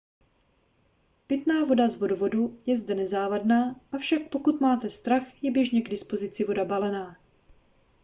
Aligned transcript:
pitná 1.27 1.63
voda 1.63 1.89
z 1.89 1.95
vodovodu 1.95 2.59
je 2.65 2.77
zde 2.77 2.95
nezávadná 2.95 3.75
avšak 3.91 4.21
pokud 4.31 4.61
máte 4.61 4.89
strach 4.89 5.43
je 5.43 5.51
běžně 5.51 5.81
k 5.81 5.89
dispozici 5.89 6.43
voda 6.43 6.65
balená 6.65 7.17